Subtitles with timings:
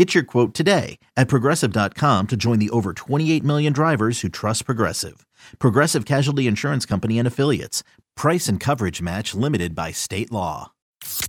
[0.00, 4.64] Get your quote today at progressive.com to join the over 28 million drivers who trust
[4.64, 5.26] Progressive.
[5.58, 7.82] Progressive Casualty Insurance Company and Affiliates.
[8.16, 10.72] Price and coverage match limited by state law.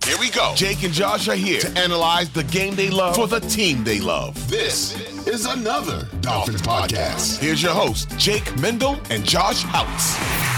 [0.06, 0.54] Here we go.
[0.56, 4.00] Jake and Josh are here to analyze the game they love for the team they
[4.00, 4.36] love.
[4.48, 7.40] This is another Dolphins podcast.
[7.40, 10.51] Here's your host, Jake Mendel and Josh Houtz.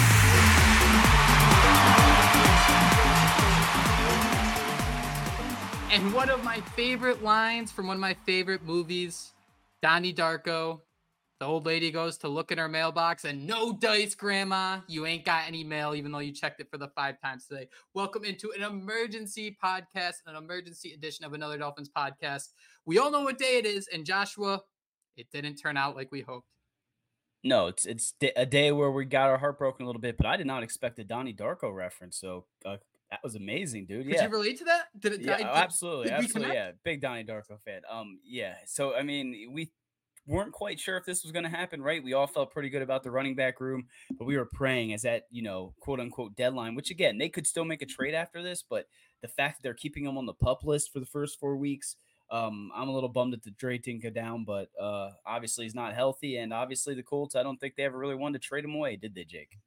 [5.94, 9.32] And one of my favorite lines from one of my favorite movies,
[9.80, 10.80] Donnie Darko.
[11.38, 14.80] The old lady goes to look in her mailbox and no dice, Grandma.
[14.88, 17.68] You ain't got any mail, even though you checked it for the five times today.
[17.94, 22.48] Welcome into an emergency podcast, an emergency edition of another Dolphins podcast.
[22.84, 24.62] We all know what day it is, and Joshua,
[25.16, 26.48] it didn't turn out like we hoped.
[27.44, 30.26] No, it's it's a day where we got our heart broken a little bit, but
[30.26, 32.18] I did not expect a Donnie Darko reference.
[32.18, 32.78] So uh,
[33.14, 34.06] that was amazing, dude.
[34.06, 34.24] Could yeah.
[34.24, 34.86] you relate to that?
[34.98, 35.20] Did it?
[35.20, 36.54] Yeah, did, absolutely, did absolutely.
[36.54, 37.82] Yeah, big Donnie Darko fan.
[37.88, 38.54] Um, yeah.
[38.66, 39.70] So I mean, we
[40.26, 42.02] weren't quite sure if this was going to happen, right?
[42.02, 43.86] We all felt pretty good about the running back room,
[44.18, 47.46] but we were praying as that you know quote unquote deadline, which again they could
[47.46, 48.86] still make a trade after this, but
[49.22, 51.96] the fact that they're keeping him on the pup list for the first four weeks.
[52.30, 55.74] Um, I'm a little bummed that the trade didn't go down, but uh, obviously he's
[55.74, 57.36] not healthy, and obviously the Colts.
[57.36, 59.58] I don't think they ever really wanted to trade him away, did they, Jake?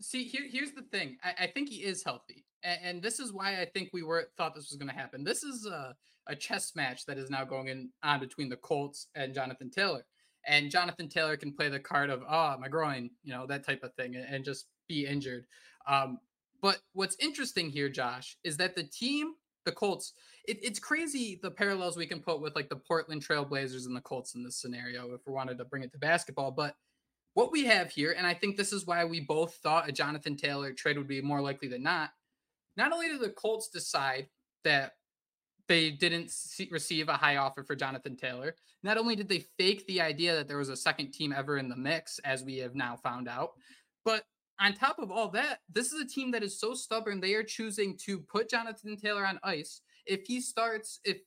[0.00, 1.18] See, here, here's the thing.
[1.22, 4.28] I, I think he is healthy and, and this is why I think we were
[4.36, 5.24] thought this was going to happen.
[5.24, 5.94] This is a,
[6.26, 10.04] a chess match that is now going in on between the Colts and Jonathan Taylor.
[10.46, 13.82] And Jonathan Taylor can play the card of oh my groin, you know that type
[13.82, 15.46] of thing, and, and just be injured.
[15.86, 16.18] Um,
[16.62, 19.34] but what's interesting here, Josh, is that the team,
[19.64, 20.12] the Colts,
[20.46, 24.00] it, it's crazy the parallels we can put with like the Portland Trailblazers and the
[24.00, 26.50] Colts in this scenario if we wanted to bring it to basketball.
[26.50, 26.74] But
[27.34, 30.36] what we have here, and I think this is why we both thought a Jonathan
[30.36, 32.10] Taylor trade would be more likely than not,
[32.80, 34.26] not only did the Colts decide
[34.64, 34.92] that
[35.68, 39.86] they didn't see, receive a high offer for Jonathan Taylor, not only did they fake
[39.86, 42.74] the idea that there was a second team ever in the mix, as we have
[42.74, 43.50] now found out,
[44.02, 44.24] but
[44.60, 47.42] on top of all that, this is a team that is so stubborn, they are
[47.42, 49.82] choosing to put Jonathan Taylor on ice.
[50.06, 51.18] If he starts, if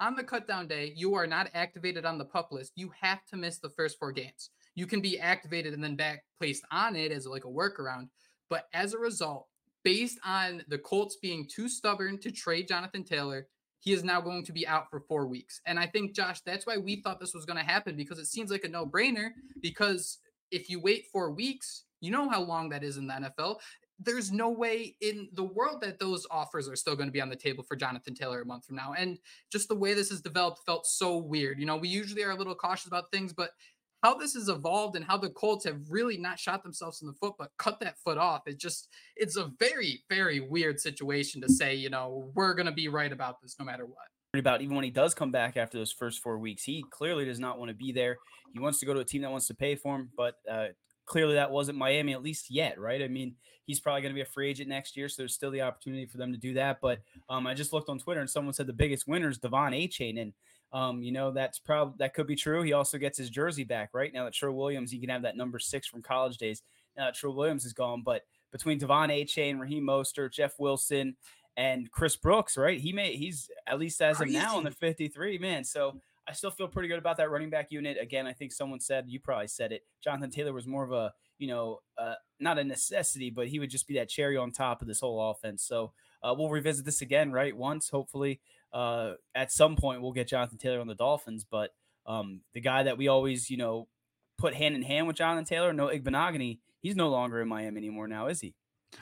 [0.00, 3.36] on the cutdown day, you are not activated on the pup list, you have to
[3.36, 4.50] miss the first four games.
[4.76, 8.08] You can be activated and then back placed on it as like a workaround.
[8.48, 9.48] But as a result,
[9.84, 13.46] based on the Colts being too stubborn to trade Jonathan Taylor,
[13.80, 15.60] he is now going to be out for four weeks.
[15.66, 18.26] And I think, Josh, that's why we thought this was going to happen because it
[18.26, 19.30] seems like a no brainer.
[19.60, 20.18] Because
[20.52, 23.56] if you wait four weeks, you know how long that is in the NFL.
[23.98, 27.28] There's no way in the world that those offers are still going to be on
[27.28, 28.94] the table for Jonathan Taylor a month from now.
[28.96, 29.18] And
[29.50, 31.58] just the way this has developed felt so weird.
[31.58, 33.50] You know, we usually are a little cautious about things, but
[34.02, 37.14] how this has evolved and how the Colts have really not shot themselves in the
[37.14, 38.42] foot, but cut that foot off.
[38.46, 42.72] It just, it's a very, very weird situation to say, you know, we're going to
[42.72, 44.06] be right about this no matter what.
[44.34, 47.38] About even when he does come back after those first four weeks, he clearly does
[47.38, 48.16] not want to be there.
[48.52, 50.68] He wants to go to a team that wants to pay for him, but uh,
[51.04, 53.02] clearly that wasn't Miami, at least yet, right?
[53.02, 53.36] I mean,
[53.66, 56.06] he's probably going to be a free agent next year, so there's still the opportunity
[56.06, 56.78] for them to do that.
[56.80, 59.76] But um, I just looked on Twitter and someone said the biggest winner is De'Von
[59.76, 60.32] Achane, and
[60.72, 62.62] um, you know, that's probably that could be true.
[62.62, 64.12] He also gets his jersey back, right?
[64.12, 66.62] Now that Trill Williams, he can have that number six from college days.
[66.96, 71.16] Now that Trill Williams is gone, but between De'Von Achane, Raheem Mostert, Jeff Wilson,
[71.56, 72.80] and Chris Brooks, right?
[72.80, 74.36] He may he's at least as Crazy.
[74.36, 75.64] of now in the 53, man.
[75.64, 77.98] So I still feel pretty good about that running back unit.
[78.00, 79.82] Again, I think someone said you probably said it.
[80.02, 83.70] Jonathan Taylor was more of a, you know, uh, not a necessity, but he would
[83.70, 85.64] just be that cherry on top of this whole offense.
[85.64, 85.92] So
[86.22, 87.56] uh, we'll revisit this again, right?
[87.56, 88.40] Once, hopefully,
[88.72, 91.70] uh, at some point we'll get Jonathan Taylor on the Dolphins, but
[92.06, 93.88] um, the guy that we always, you know,
[94.38, 98.08] put hand in hand with Jonathan Taylor, Noah Igbinoghene, he's no longer in Miami anymore
[98.08, 98.54] now, is he?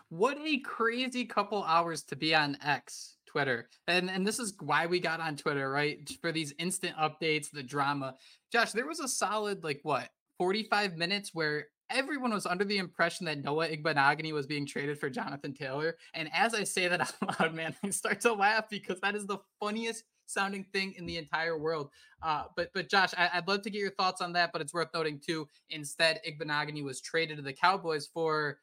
[0.09, 3.69] What a crazy couple hours to be on X, Twitter.
[3.89, 5.99] And and this is why we got on Twitter, right?
[6.21, 8.17] For these instant updates, the drama.
[8.53, 10.09] Josh, there was a solid like what,
[10.39, 15.11] 45 minutes where everyone was under the impression that Noah Igbinoghene was being traded for
[15.11, 15.97] Jonathan Taylor.
[16.15, 19.27] And as I say that out loud, man, I start to laugh because that is
[19.27, 21.91] the funniest sounding thing in the entire world.
[22.23, 24.51] Uh, but but Josh, I, would love to get your thoughts on that.
[24.53, 25.49] But it's worth noting too.
[25.71, 28.59] Instead, Igbinoghene was traded to the Cowboys for.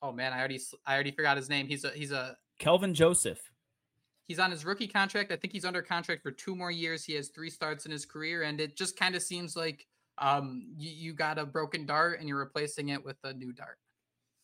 [0.00, 1.66] Oh man, I already I already forgot his name.
[1.66, 3.40] He's a he's a Kelvin Joseph.
[4.26, 5.32] He's on his rookie contract.
[5.32, 7.02] I think he's under contract for two more years.
[7.02, 9.86] He has three starts in his career, and it just kind of seems like
[10.20, 13.78] um, you, you got a broken dart and you're replacing it with a new dart.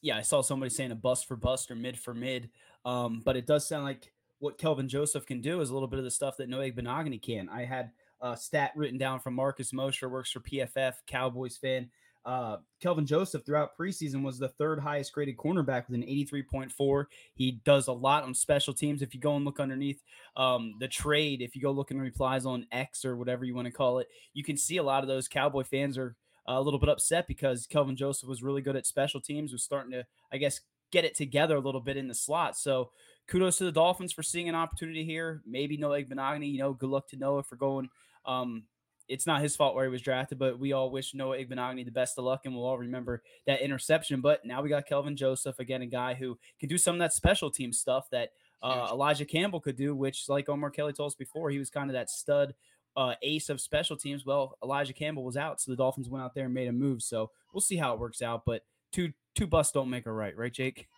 [0.02, 2.50] Yeah, I saw somebody saying a bust for bust or mid for mid,
[2.84, 5.98] um, but it does sound like what Kelvin Joseph can do is a little bit
[5.98, 7.48] of the stuff that Noah Igbinoghene can.
[7.48, 7.90] I had
[8.20, 11.88] a stat written down from Marcus Mosher, works for PFF, Cowboys fan.
[12.24, 17.04] Uh, Kelvin Joseph throughout preseason was the third highest graded cornerback with an 83.4.
[17.34, 19.02] He does a lot on special teams.
[19.02, 20.02] If you go and look underneath
[20.36, 23.66] um, the trade, if you go look in replies on X or whatever you want
[23.66, 26.16] to call it, you can see a lot of those Cowboy fans are
[26.46, 29.92] a little bit upset because Kelvin Joseph was really good at special teams, was starting
[29.92, 30.60] to, I guess,
[30.90, 32.56] get it together a little bit in the slot.
[32.56, 32.90] So
[33.26, 35.42] kudos to the Dolphins for seeing an opportunity here.
[35.46, 37.88] Maybe no Noah Igbinoghene, you know, good luck to Noah for going
[38.26, 38.64] um,
[39.08, 41.90] it's not his fault where he was drafted, but we all wish Noah Igbinoghene the
[41.90, 44.20] best of luck, and we'll all remember that interception.
[44.20, 47.12] But now we got Kelvin Joseph again, a guy who can do some of that
[47.12, 48.30] special team stuff that
[48.62, 51.90] uh, Elijah Campbell could do, which, like Omar Kelly told us before, he was kind
[51.90, 52.54] of that stud
[52.96, 54.24] uh, ace of special teams.
[54.24, 57.02] Well, Elijah Campbell was out, so the Dolphins went out there and made a move.
[57.02, 58.44] So we'll see how it works out.
[58.46, 60.88] But two two busts don't make a right, right, Jake?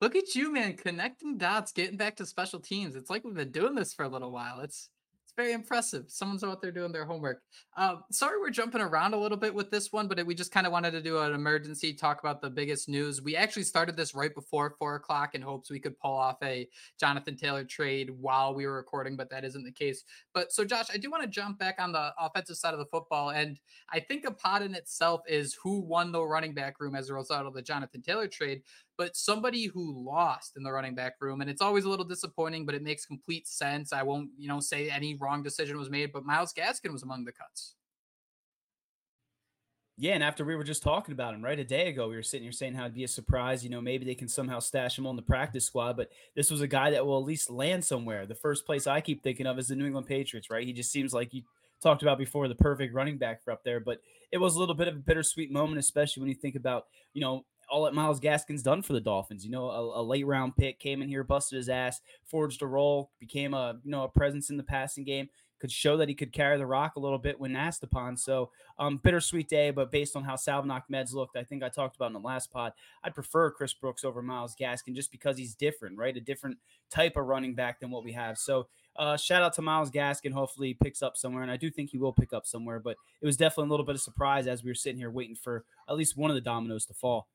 [0.00, 2.96] Look at you, man, connecting dots, getting back to special teams.
[2.96, 4.60] It's like we've been doing this for a little while.
[4.60, 4.88] It's
[5.40, 6.04] very impressive.
[6.08, 7.40] Someone's out there doing their homework.
[7.74, 10.66] Um, sorry, we're jumping around a little bit with this one, but we just kind
[10.66, 13.22] of wanted to do an emergency talk about the biggest news.
[13.22, 16.68] We actually started this right before four o'clock in hopes we could pull off a
[16.98, 20.04] Jonathan Taylor trade while we were recording, but that isn't the case.
[20.34, 22.84] But so, Josh, I do want to jump back on the offensive side of the
[22.86, 23.58] football, and
[23.90, 27.14] I think a pot in itself is who won the running back room as a
[27.14, 28.60] result of the Jonathan Taylor trade
[29.00, 31.40] but somebody who lost in the running back room.
[31.40, 33.94] And it's always a little disappointing, but it makes complete sense.
[33.94, 37.24] I won't, you know, say any wrong decision was made, but Myles Gaskin was among
[37.24, 37.76] the cuts.
[39.96, 42.22] Yeah, and after we were just talking about him right a day ago, we were
[42.22, 43.64] sitting here saying how it'd be a surprise.
[43.64, 46.60] You know, maybe they can somehow stash him on the practice squad, but this was
[46.60, 48.26] a guy that will at least land somewhere.
[48.26, 50.66] The first place I keep thinking of is the New England Patriots, right?
[50.66, 51.40] He just seems like you
[51.82, 54.74] talked about before the perfect running back for up there, but it was a little
[54.74, 58.20] bit of a bittersweet moment, especially when you think about, you know, all that Myles
[58.20, 59.44] Gaskin's done for the Dolphins.
[59.44, 62.66] You know, a, a, late round pick came in here, busted his ass, forged a
[62.66, 65.28] role, became a you know a presence in the passing game.
[65.60, 68.16] Could show that he could carry the rock a little bit when asked upon.
[68.16, 71.96] So, um, bittersweet day, but based on how Salvon Ahmed's looked, I think I talked
[71.96, 72.72] about in the last pod,
[73.04, 76.16] I'd prefer Chris Brooks over Myles Gaskin just because he's different, right?
[76.16, 76.56] A different
[76.90, 78.38] type of running back than what we have.
[78.38, 80.32] So, uh, shout out to Myles Gaskin.
[80.32, 82.80] Hopefully, he picks up somewhere, and I do think he will pick up somewhere.
[82.80, 85.36] But it was definitely a little bit of surprise as we were sitting here waiting
[85.36, 87.28] for at least one of the dominoes to fall.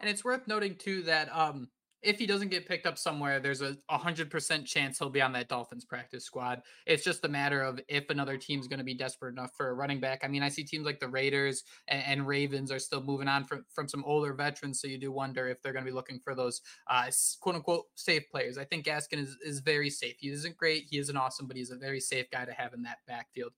[0.00, 1.68] And it's worth noting too that um,
[2.02, 5.32] if he doesn't get picked up somewhere, there's a hundred percent chance he'll be on
[5.34, 6.62] that Dolphins practice squad.
[6.86, 9.74] It's just a matter of if another team's going to be desperate enough for a
[9.74, 10.20] running back.
[10.22, 13.44] I mean, I see teams like the Raiders and, and, Ravens are still moving on
[13.44, 16.20] from from some older veterans, so you do wonder if they're going to be looking
[16.20, 17.10] for those uh,
[17.40, 18.56] quote unquote safe players.
[18.56, 20.16] I think Gaskin is is very safe.
[20.18, 20.86] He isn't great.
[20.88, 23.52] He isn't awesome, but he's a very safe guy to have in that backfield.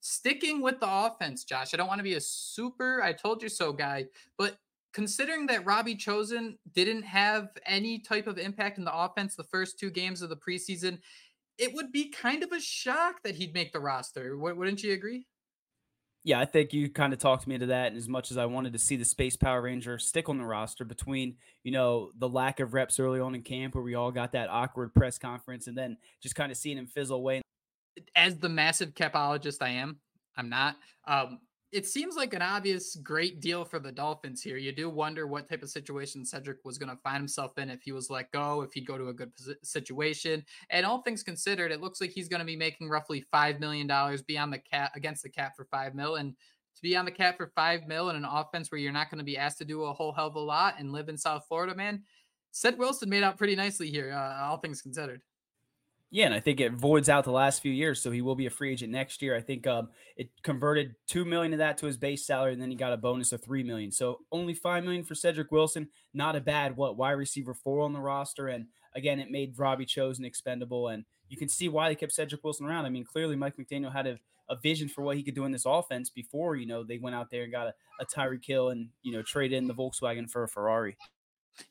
[0.00, 3.48] Sticking with the offense, Josh, I don't want to be a super I told you
[3.48, 4.04] so guy,
[4.36, 4.58] but
[4.96, 9.78] considering that Robbie Chosen didn't have any type of impact in the offense the first
[9.78, 11.00] two games of the preseason,
[11.58, 14.38] it would be kind of a shock that he'd make the roster.
[14.38, 15.26] Wouldn't you agree?
[16.24, 17.88] Yeah, I think you kind of talked me into that.
[17.88, 20.46] And as much as I wanted to see the Space Power Ranger stick on the
[20.46, 24.10] roster between, you know, the lack of reps early on in camp where we all
[24.10, 27.42] got that awkward press conference and then just kind of seeing him fizzle away.
[28.14, 29.98] As the massive capologist I am,
[30.38, 30.76] I'm not.
[31.06, 31.40] Um,
[31.76, 34.56] it seems like an obvious great deal for the Dolphins here.
[34.56, 37.82] You do wonder what type of situation Cedrick was going to find himself in if
[37.82, 39.30] he was let go, if he'd go to a good
[39.62, 40.42] situation.
[40.70, 43.86] And all things considered, it looks like he's going to be making roughly five million
[43.86, 46.16] dollars beyond the cap against the cap for five mil.
[46.16, 49.10] And to be on the cap for five mil in an offense where you're not
[49.10, 51.18] going to be asked to do a whole hell of a lot and live in
[51.18, 52.02] South Florida, man,
[52.52, 55.20] Ced Wilson made out pretty nicely here, uh, all things considered.
[56.10, 58.46] Yeah, and I think it voids out the last few years, so he will be
[58.46, 59.34] a free agent next year.
[59.34, 62.70] I think um, it converted two million of that to his base salary, and then
[62.70, 63.90] he got a bonus of three million.
[63.90, 65.88] So only five million for Cedrick Wilson.
[66.14, 69.84] Not a bad what wide receiver four on the roster, and again, it made Robbie
[69.84, 72.86] Chosen expendable, and you can see why they kept Cedrick Wilson around.
[72.86, 75.50] I mean, clearly Mike McDaniel had a, a vision for what he could do in
[75.50, 78.68] this offense before you know they went out there and got a, a Tyreek Hill
[78.68, 80.96] and you know traded in the Volkswagen for a Ferrari.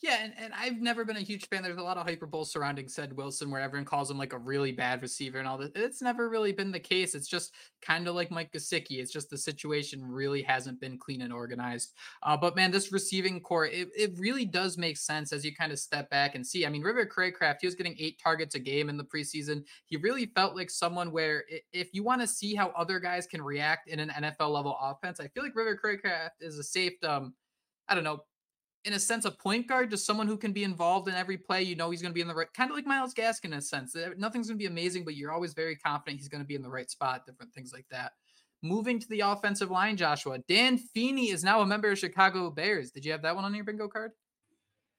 [0.01, 1.61] Yeah, and, and I've never been a huge fan.
[1.61, 4.71] There's a lot of hyperbole surrounding Ced Wilson where everyone calls him like a really
[4.71, 5.75] bad receiver and all that.
[5.75, 7.13] It's never really been the case.
[7.13, 8.99] It's just kind of like Mike Gesicki.
[8.99, 11.93] It's just the situation really hasn't been clean and organized.
[12.23, 15.71] Uh, but man, this receiving corps, it, it really does make sense as you kind
[15.71, 16.65] of step back and see.
[16.65, 19.63] I mean, River Cracraft, he was getting eight targets a game in the preseason.
[19.85, 23.41] He really felt like someone where if you want to see how other guys can
[23.41, 27.33] react in an NFL level offense, I feel like River Cracraft is a safe um,
[27.87, 28.23] I don't know,
[28.85, 31.63] in a sense, a point guard, just someone who can be involved in every play.
[31.63, 33.53] You know, he's going to be in the right, kind of like Myles Gaskin in
[33.53, 33.95] a sense.
[34.17, 36.61] Nothing's going to be amazing, but you're always very confident he's going to be in
[36.61, 38.13] the right spot, different things like that.
[38.61, 42.91] Moving to the offensive line, Joshua, Dan Feeney is now a member of Chicago Bears.
[42.91, 44.11] Did you have that one on your bingo card?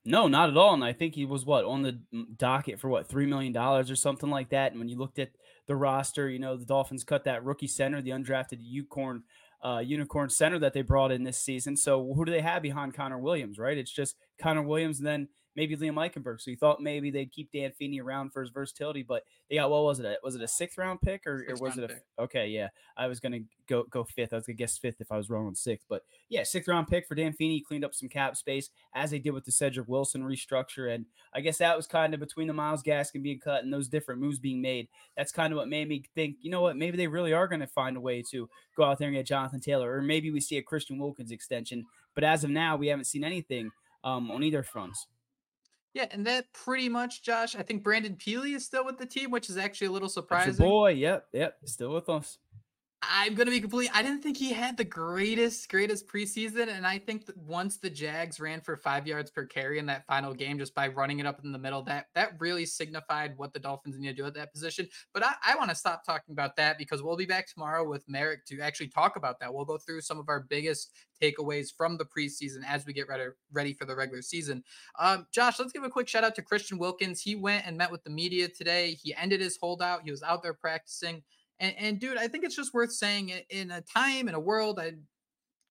[0.04, 0.74] No, not at all.
[0.74, 1.98] And I think he was what on the
[2.36, 4.70] docket for what three million dollars or something like that.
[4.70, 5.30] And when you looked at
[5.66, 9.24] the roster, you know the Dolphins cut that rookie center, the undrafted Unicorn
[9.64, 11.76] uh, unicorn center that they brought in this season.
[11.76, 13.78] So who do they have behind Connor Williams, right?
[13.78, 16.40] It's just Connor Williams and then maybe Liam Eichenberg.
[16.40, 19.70] So you thought maybe they'd keep Dan Feeney around for his versatility, but they got
[19.70, 20.06] what was it?
[20.06, 22.04] A, was it a sixth round pick or, or was it a pick.
[22.18, 22.48] okay?
[22.48, 24.32] Yeah, I was gonna go go fifth.
[24.32, 26.88] I was gonna guess fifth if I was wrong on sixth, but yeah, sixth round
[26.88, 27.60] pick for Dan Feeney.
[27.60, 31.40] Cleaned up some cap space as they did with the Cedrick Wilson restructure, and I
[31.40, 34.38] guess that was kind of between the Myles Gaskin being cut and those different moves
[34.38, 34.88] being made.
[35.16, 37.66] That's kind of what made me think, you know what, maybe they really are gonna
[37.66, 40.58] find a way to go out there and get Jonathan Taylor, or maybe we see
[40.58, 41.86] a Christian Wilkins extension.
[42.14, 43.70] But as of now, we haven't seen anything
[44.04, 45.06] um, on either fronts.
[45.96, 47.56] Yeah, and that pretty much, Josh.
[47.56, 50.62] I think Brandon Pili is still with the team, which is actually a little surprising.
[50.66, 52.36] Boy, yep, yep, still with us.
[53.08, 53.90] I'm gonna be complete.
[53.94, 57.90] I didn't think he had the greatest, greatest preseason, and I think that once the
[57.90, 61.26] Jags ran for five yards per carry in that final game, just by running it
[61.26, 64.34] up in the middle, that that really signified what the Dolphins need to do at
[64.34, 64.88] that position.
[65.12, 68.08] But I, I want to stop talking about that because we'll be back tomorrow with
[68.08, 69.52] Merrick to actually talk about that.
[69.52, 73.24] We'll go through some of our biggest takeaways from the preseason as we get ready
[73.52, 74.62] ready for the regular season.
[74.98, 77.20] Um, Josh, let's give a quick shout out to Christian Wilkins.
[77.20, 78.92] He went and met with the media today.
[79.02, 80.02] He ended his holdout.
[80.04, 81.22] He was out there practicing.
[81.58, 84.78] And, and dude, I think it's just worth saying in a time, in a world,
[84.78, 85.06] I'm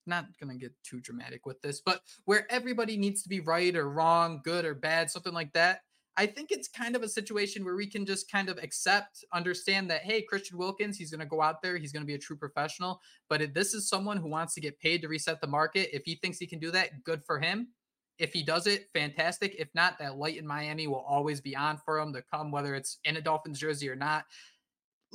[0.06, 3.76] not going to get too dramatic with this, but where everybody needs to be right
[3.76, 5.82] or wrong, good or bad, something like that.
[6.18, 9.90] I think it's kind of a situation where we can just kind of accept, understand
[9.90, 12.20] that, hey, Christian Wilkins, he's going to go out there, he's going to be a
[12.20, 13.02] true professional.
[13.30, 16.04] But if this is someone who wants to get paid to reset the market, if
[16.06, 17.68] he thinks he can do that, good for him.
[18.18, 19.56] If he does it, fantastic.
[19.60, 22.76] If not, that light in Miami will always be on for him to come, whether
[22.76, 24.24] it's in a Dolphins jersey or not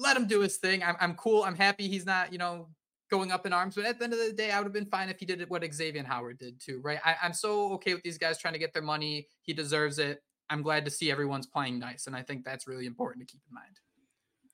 [0.00, 0.82] let him do his thing.
[0.82, 1.44] I'm, I'm cool.
[1.44, 2.68] I'm happy he's not, you know,
[3.10, 3.74] going up in arms.
[3.74, 5.48] But at the end of the day, I would have been fine if he did
[5.50, 6.98] what Xavier Howard did too, right?
[7.04, 9.26] I, I'm so okay with these guys trying to get their money.
[9.42, 10.22] He deserves it.
[10.48, 12.06] I'm glad to see everyone's playing nice.
[12.06, 13.78] And I think that's really important to keep in mind.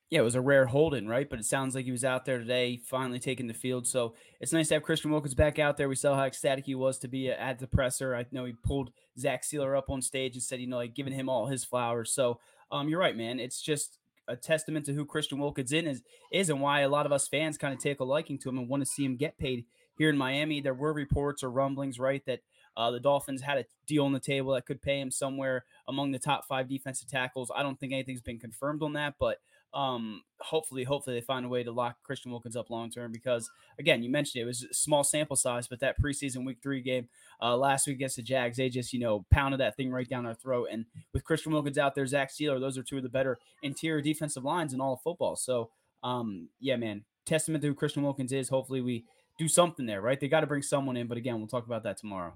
[0.08, 1.28] Yeah, it was a rare holding, right?
[1.28, 3.88] But it sounds like he was out there today, finally taking the field.
[3.88, 5.88] So it's nice to have Christian Wilkins back out there.
[5.88, 8.14] We saw how ecstatic he was to be at the presser.
[8.14, 11.12] I know he pulled Zach Sieler up on stage and said, you know, like giving
[11.12, 12.12] him all his flowers.
[12.12, 12.38] So
[12.70, 13.40] um, you're right, man.
[13.40, 16.02] It's just a testament to who Christian Wilkins is,
[16.32, 18.58] is and why a lot of us fans kind of take a liking to him
[18.58, 19.64] and want to see him get paid
[19.98, 20.60] here in Miami.
[20.60, 22.40] There were reports or rumblings, right, that
[22.76, 26.12] uh, the Dolphins had a deal on the table that could pay him somewhere among
[26.12, 27.50] the top five defensive tackles.
[27.54, 29.38] I don't think anything's been confirmed on that, but
[29.76, 33.50] um, hopefully, hopefully they find a way to lock Christian Wilkins up long term because
[33.78, 37.08] again, you mentioned it, was a small sample size, but that preseason week three game
[37.42, 40.24] uh, last week against the Jags, they just you know pounded that thing right down
[40.24, 40.68] our throat.
[40.72, 44.00] And with Christian Wilkins out there, Zach Sieler, those are two of the better interior
[44.00, 45.36] defensive lines in all of football.
[45.36, 45.68] So
[46.02, 48.48] um, yeah, man, testament to who Christian Wilkins is.
[48.48, 49.04] Hopefully we
[49.38, 50.18] do something there, right?
[50.18, 52.32] They got to bring someone in, but again, we'll talk about that tomorrow.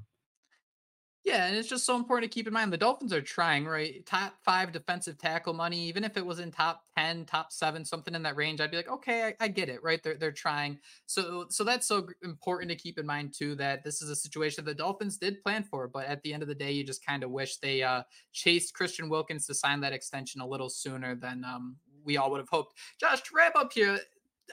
[1.23, 4.05] Yeah, and it's just so important to keep in mind the Dolphins are trying, right?
[4.07, 8.15] Top five defensive tackle money, even if it was in top 10, top seven, something
[8.15, 10.03] in that range, I'd be like, okay, I, I, get it, right?
[10.03, 10.79] They're they're trying.
[11.05, 14.65] So so that's so important to keep in mind too, that this is a situation
[14.65, 17.23] the Dolphins did plan for, but at the end of the day, you just kind
[17.23, 21.45] of wish they uh chased Christian Wilkins to sign that extension a little sooner than
[21.45, 22.79] um we all would have hoped.
[22.99, 23.99] Josh, to wrap up here,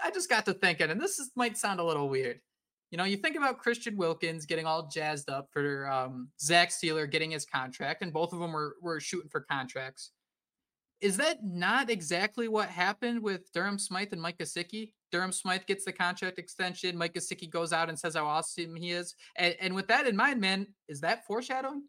[0.04, 2.42] I just got to thinking, and this is, might sound a little weird.
[2.92, 7.10] You know, you think about Christian Wilkins getting all jazzed up for um, Zach Sieler
[7.10, 10.12] getting his contract, and both of them were, were shooting for contracts.
[11.00, 14.94] Is that not exactly what happened with Durham Smythe and Mike Gesicki?
[15.12, 16.98] Durham Smythe gets the contract extension.
[16.98, 19.14] Mike Gesicki goes out and says how awesome he is.
[19.36, 21.84] And, and with that in mind, man, is that foreshadowing?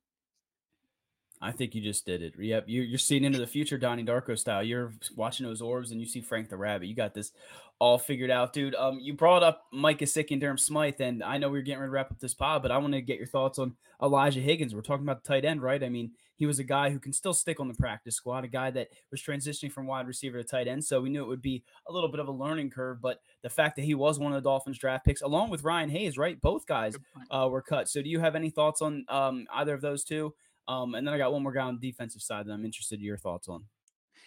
[1.40, 2.34] I think you just did it.
[2.38, 4.62] Yep, you're, you're seeing into the future, Donnie Darko style.
[4.62, 6.88] You're watching those orbs, and you see Frank the Rabbit.
[6.88, 7.32] You got this
[7.78, 8.74] all figured out, dude.
[8.74, 11.80] Um, you brought up Mike Gesicki and Durham Smythe, and I know we are getting
[11.80, 14.40] ready to wrap up this pod, but I want to get your thoughts on Elijah
[14.40, 14.74] Higgins.
[14.74, 15.82] We're talking about the tight end, right?
[15.82, 18.48] I mean, he was a guy who can still stick on the practice squad, a
[18.48, 20.84] guy that was transitioning from wide receiver to tight end.
[20.84, 23.50] So we knew it would be a little bit of a learning curve, but the
[23.50, 26.40] fact that he was one of the Dolphins draft picks, along with Ryan Hayes, right?
[26.40, 26.96] Both guys
[27.30, 27.88] uh, were cut.
[27.88, 30.32] So do you have any thoughts on um, either of those two?
[30.68, 32.98] Um, and then I got one more guy on the defensive side that I'm interested
[32.98, 33.64] in your thoughts on.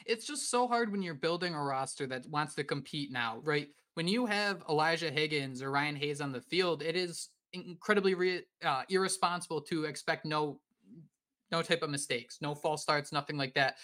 [0.05, 3.67] It's just so hard when you're building a roster that wants to compete now, right?
[3.93, 8.43] When you have Elijah Higgins or Ryan Hayes on the field, it is incredibly re-
[8.63, 10.60] uh, irresponsible to expect no
[11.51, 13.75] no type of mistakes, no false starts, nothing like that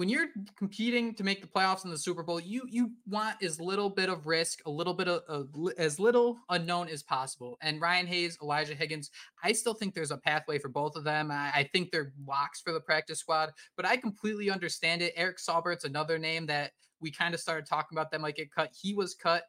[0.00, 3.60] when you're competing to make the playoffs in the Super Bowl, you you want as
[3.60, 7.58] little bit of risk, a little bit of, as little unknown as possible.
[7.60, 9.10] And Ryan Hayes, Elijah Higgins,
[9.44, 11.30] I still think there's a pathway for both of them.
[11.30, 15.12] I, I think they're locks for the practice squad, but I completely understand it.
[15.16, 16.70] Eric Saubert's another name that
[17.02, 18.70] we kind of started talking about that might get cut.
[18.72, 19.42] He was cut.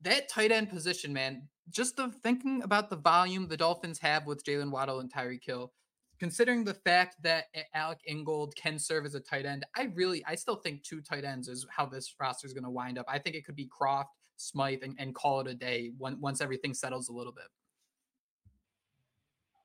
[0.00, 4.42] That tight end position, man, just the thinking about the volume the Dolphins have with
[4.42, 5.70] Jaylen Waddle and Tyreek Hill
[6.20, 10.34] considering the fact that Alec Ingold can serve as a tight end, I really, I
[10.34, 13.06] still think two tight ends is how this roster is going to wind up.
[13.08, 14.04] I think it could be Kroft,
[14.36, 17.46] Smythe, and, and call it a day when, once everything settles a little bit.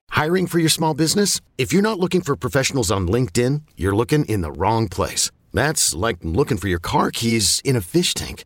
[0.09, 1.41] Hiring for your small business?
[1.57, 5.29] If you're not looking for professionals on LinkedIn, you're looking in the wrong place.
[5.53, 8.45] That's like looking for your car keys in a fish tank.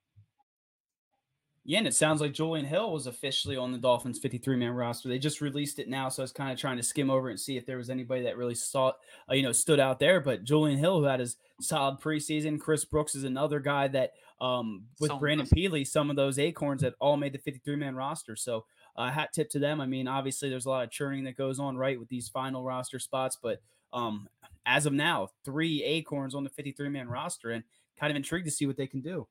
[1.63, 5.09] Yeah, and it sounds like Julian Hill was officially on the Dolphins 53 man roster.
[5.09, 7.39] They just released it now, so I was kind of trying to skim over and
[7.39, 8.93] see if there was anybody that really saw,
[9.29, 10.19] uh, you know, stood out there.
[10.19, 14.85] But Julian Hill, who had his solid preseason, Chris Brooks is another guy that, um,
[14.99, 18.35] with so Brandon Pili, some of those acorns that all made the 53 man roster.
[18.35, 18.65] So,
[18.95, 19.79] uh, hat tip to them.
[19.79, 22.63] I mean, obviously, there's a lot of churning that goes on right with these final
[22.63, 23.61] roster spots, but
[23.93, 24.27] um,
[24.65, 27.63] as of now, three acorns on the 53 man roster, and
[27.99, 29.27] kind of intrigued to see what they can do.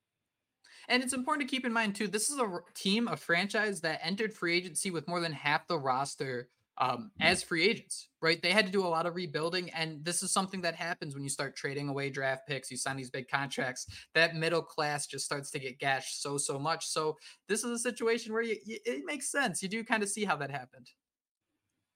[0.88, 2.08] And it's important to keep in mind too.
[2.08, 5.78] This is a team, a franchise that entered free agency with more than half the
[5.78, 8.08] roster um, as free agents.
[8.22, 8.40] Right?
[8.42, 11.22] They had to do a lot of rebuilding, and this is something that happens when
[11.22, 12.70] you start trading away draft picks.
[12.70, 13.87] You sign these big contracts.
[14.14, 16.87] That middle class just starts to get gashed so so much.
[16.87, 17.16] So
[17.49, 19.62] this is a situation where you, you, it makes sense.
[19.62, 20.90] You do kind of see how that happened.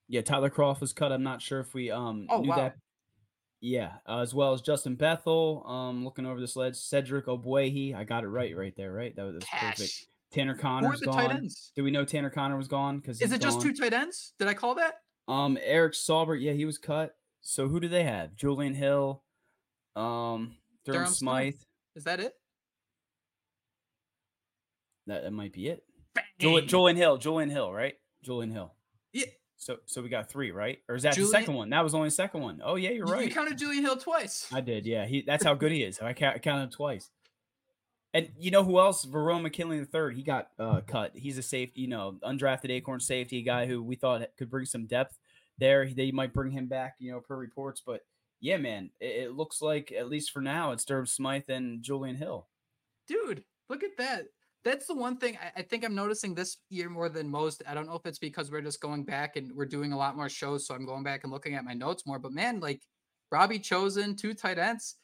[0.08, 1.12] Yeah, Tyler Kroft was cut.
[1.12, 2.56] I'm not sure if we um oh, knew wow.
[2.56, 2.76] that
[3.64, 5.64] yeah, uh, as well as Justin Bethel.
[5.66, 7.94] Um, looking over this ledge, Cedric Ogbuehi.
[7.94, 9.16] I got it right, right there, right?
[9.16, 9.76] That was Cash.
[9.76, 10.06] perfect.
[10.32, 11.48] Tanner Conner's gone.
[11.74, 12.98] Do we know Tanner Conner was gone?
[12.98, 14.34] Because is it just two tight ends?
[14.38, 14.96] Did I call that?
[15.28, 16.42] Um, Eric Saubert.
[16.42, 17.14] Yeah, he was cut.
[17.40, 18.34] So who do they have?
[18.34, 19.22] Julian Hill,
[19.96, 21.54] um, Durham, Durham Smythe.
[21.96, 22.34] Is that it?
[25.06, 25.84] That, that might be it.
[26.38, 27.16] Julian Hill.
[27.16, 27.94] Julian Hill, right?
[28.22, 28.74] Julian Hill.
[29.14, 29.26] Yeah.
[29.64, 30.78] So so we got three, right?
[30.90, 31.70] Or is that Julian, the second one?
[31.70, 32.60] That was only the second one.
[32.62, 33.26] Oh yeah, you're right.
[33.26, 34.46] You counted Julian Hill twice.
[34.52, 34.84] I did.
[34.84, 35.22] Yeah, he.
[35.22, 35.98] That's how good he is.
[36.00, 37.08] I, count, I counted him twice.
[38.12, 39.06] And you know who else?
[39.06, 40.16] Verone McKinley the third.
[40.16, 41.12] He got uh, cut.
[41.14, 44.84] He's a safety, you know, undrafted acorn safety guy who we thought could bring some
[44.84, 45.18] depth
[45.56, 45.88] there.
[45.88, 47.80] They might bring him back, you know, per reports.
[47.84, 48.02] But
[48.40, 52.16] yeah, man, it, it looks like at least for now, it's Durham Smythe and Julian
[52.16, 52.48] Hill.
[53.08, 54.26] Dude, look at that
[54.64, 57.62] that's the one thing I, I, think I'm noticing this year more than most.
[57.68, 60.16] I don't know if it's because we're just going back and we're doing a lot
[60.16, 62.18] more shows, so I'm going back and looking at my notes more.
[62.18, 62.82] But man, like
[63.30, 64.96] Robbie Chosen, two tight ends.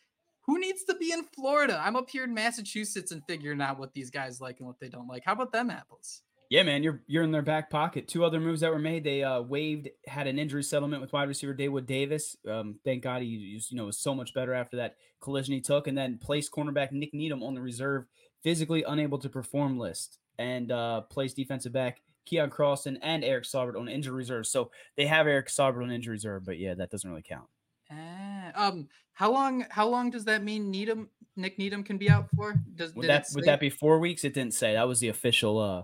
[0.46, 1.80] Who needs to be in Florida?
[1.82, 4.88] I'm up here in Massachusetts and figuring out what these guys like and what they
[4.88, 5.22] don't like.
[5.24, 6.22] How about them apples?
[6.48, 8.08] Yeah, man, you're you're in their back pocket.
[8.08, 9.04] Two other moves that were made.
[9.04, 12.36] They uh, waived, had an injury settlement with wide receiver Daewood Davis.
[12.48, 15.86] Um, thank God he you know was so much better after that collision he took,
[15.86, 18.06] and then placed cornerback Nik Needham on the reserve
[18.42, 23.78] physically unable to perform list and uh, plays defensive back Keon Crossen and Eric Saubert
[23.78, 24.46] on injury reserve.
[24.46, 27.48] So they have Eric Saubert on injury reserve, but yeah, that doesn't really count.
[27.90, 29.66] Uh, um, how long?
[29.70, 30.70] How long does that mean?
[30.70, 32.54] Needham, Nik Needham can be out for?
[32.76, 34.24] Does would that would that be four weeks?
[34.24, 34.74] It didn't say.
[34.74, 35.82] That was the official uh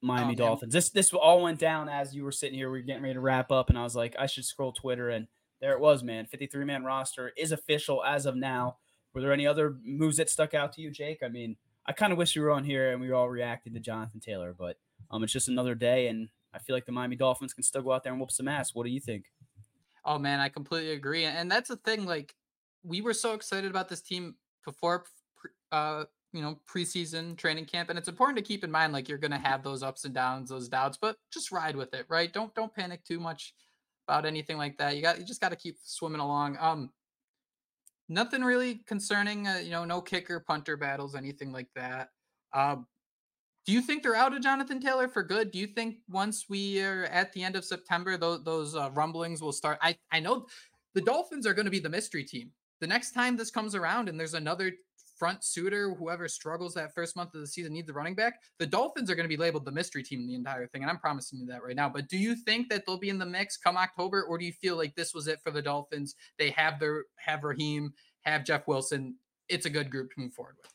[0.00, 0.72] Miami oh, Dolphins.
[0.72, 2.70] This this all went down as you were sitting here.
[2.70, 5.10] We are getting ready to wrap up, and I was like, I should scroll Twitter,
[5.10, 5.26] and
[5.60, 6.26] there it was, man.
[6.26, 8.76] Fifty three man roster is official as of now.
[9.14, 11.22] Were there any other moves that stuck out to you, Jake?
[11.24, 13.74] I mean, I kind of wish we were on here and we were all reacting
[13.74, 14.76] to Jonathan Taylor, but
[15.10, 17.92] um, it's just another day, and I feel like the Miami Dolphins can still go
[17.92, 18.74] out there and whoop some ass.
[18.74, 19.26] What do you think?
[20.04, 22.04] Oh man, I completely agree, and that's the thing.
[22.04, 22.34] Like,
[22.82, 25.04] we were so excited about this team before,
[25.70, 29.18] uh, you know, preseason training camp, and it's important to keep in mind like you're
[29.18, 32.32] gonna have those ups and downs, those doubts, but just ride with it, right?
[32.32, 33.54] Don't don't panic too much
[34.08, 34.96] about anything like that.
[34.96, 36.56] You got you just got to keep swimming along.
[36.60, 36.90] Um,
[38.08, 39.46] nothing really concerning.
[39.46, 42.08] Uh, you know, no kicker, punter battles, anything like that.
[42.52, 42.76] Uh,
[43.64, 45.52] do you think they're out of Jonathan Taylor for good?
[45.52, 49.40] Do you think once we are at the end of September, those those uh, rumblings
[49.40, 49.78] will start?
[49.80, 50.46] I I know
[50.94, 52.50] the Dolphins are going to be the mystery team.
[52.80, 54.72] The next time this comes around and there's another
[55.22, 58.66] front suitor, whoever struggles that first month of the season needs a running back, the
[58.66, 60.82] Dolphins are going to be labeled the mystery team the entire thing.
[60.82, 61.88] And I'm promising you that right now.
[61.88, 64.52] But do you think that they'll be in the mix come October, or do you
[64.52, 66.16] feel like this was it for the Dolphins?
[66.40, 69.14] They have their have Raheem, have Jeff Wilson.
[69.48, 70.72] It's a good group to move forward with.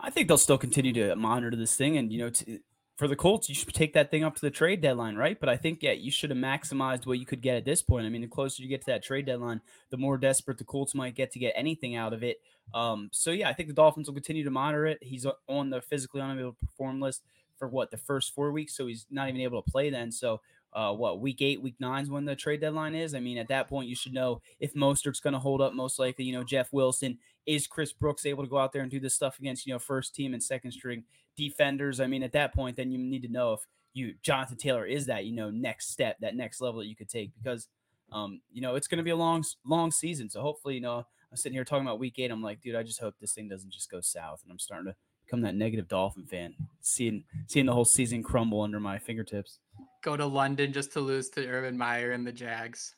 [0.00, 2.60] I think they'll still continue to monitor this thing, and you know, to,
[2.96, 5.38] for the Colts, you should take that thing up to the trade deadline, right?
[5.38, 8.06] But I think yeah, you should have maximized what you could get at this point.
[8.06, 10.94] I mean, the closer you get to that trade deadline, the more desperate the Colts
[10.94, 12.40] might get to get anything out of it.
[12.72, 14.98] Um, so yeah, I think the Dolphins will continue to monitor it.
[15.02, 17.22] He's on the physically unable to perform list
[17.58, 20.10] for what the first four weeks, so he's not even able to play then.
[20.10, 20.40] So
[20.72, 23.14] uh, what week eight, week nine is when the trade deadline is.
[23.14, 25.72] I mean, at that point, you should know if Mostert's going to hold up.
[25.72, 28.90] Most likely, you know, Jeff Wilson is Chris Brooks able to go out there and
[28.90, 31.04] do this stuff against you know first team and second string
[31.36, 32.00] defenders.
[32.00, 33.60] I mean, at that point, then you need to know if
[33.92, 37.08] you Jonathan Taylor is that you know next step, that next level that you could
[37.08, 37.68] take because
[38.12, 40.28] um, you know it's going to be a long long season.
[40.28, 42.30] So hopefully, you know, I'm sitting here talking about week eight.
[42.30, 44.86] I'm like, dude, I just hope this thing doesn't just go south, and I'm starting
[44.86, 44.94] to
[45.24, 49.58] become that negative Dolphin fan, seeing seeing the whole season crumble under my fingertips.
[50.04, 52.94] Go to London just to lose to Urban Meyer and the Jags.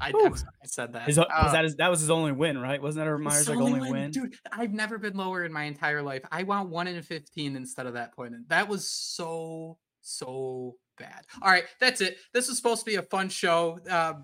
[0.00, 0.32] I, I,
[0.64, 1.06] said that.
[1.06, 2.82] His, uh, was that, his, that was his only win, right?
[2.82, 3.92] Wasn't that Urban Meyer's like only win?
[3.92, 4.10] win?
[4.10, 6.22] Dude, I've never been lower in my entire life.
[6.32, 8.34] I want one in 15 instead of that point.
[8.48, 11.26] That was so, so bad.
[11.42, 12.18] All right, that's it.
[12.32, 13.78] This was supposed to be a fun show.
[13.88, 14.14] Uh,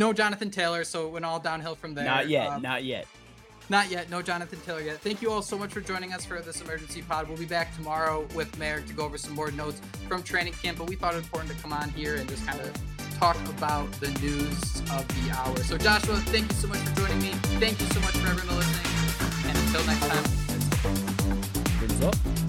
[0.00, 2.06] no Jonathan Taylor, so it went all downhill from there.
[2.06, 3.06] Not yet, um, not yet.
[3.68, 4.10] Not yet.
[4.10, 4.98] No Jonathan Taylor yet.
[4.98, 7.28] Thank you all so much for joining us for this emergency pod.
[7.28, 10.78] We'll be back tomorrow with Merrick to go over some more notes from training camp,
[10.78, 12.72] but we thought it important to come on here and just kind of
[13.20, 15.56] talk about the news of the hour.
[15.58, 17.30] So, Joshua, thank you so much for joining me.
[17.60, 18.86] Thank you so much for everyone listening.
[19.46, 20.24] And until next time,
[22.08, 22.39] up.